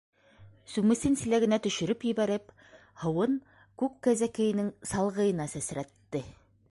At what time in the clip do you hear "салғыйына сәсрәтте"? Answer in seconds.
4.93-6.23